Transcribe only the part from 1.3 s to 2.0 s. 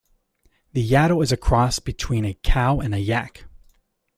a cross